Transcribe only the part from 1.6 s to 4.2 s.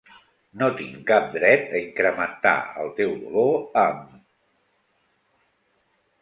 a incrementar el teu dolor amb...